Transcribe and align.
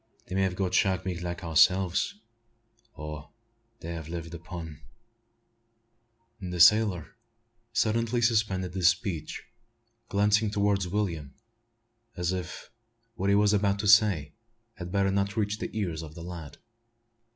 They 0.25 0.33
may 0.33 0.41
have 0.41 0.55
got 0.55 0.73
shark 0.73 1.05
meat 1.05 1.21
like 1.21 1.43
ourselves; 1.43 2.15
or 2.95 3.29
they 3.81 3.93
have 3.93 4.09
lived 4.09 4.33
upon" 4.33 4.81
The 6.41 6.59
sailor 6.59 7.15
suddenly 7.71 8.19
suspended 8.19 8.73
his 8.73 8.87
speech, 8.87 9.43
glancing 10.09 10.49
towards 10.49 10.87
William, 10.87 11.35
as 12.17 12.31
if 12.33 12.71
what 13.13 13.29
he 13.29 13.35
was 13.35 13.53
about 13.53 13.77
to 13.77 13.87
say 13.87 14.33
had 14.73 14.91
better 14.91 15.11
not 15.11 15.37
reach 15.37 15.59
the 15.59 15.69
ears 15.77 16.01
of 16.01 16.15
the 16.15 16.23
lad. 16.23 16.57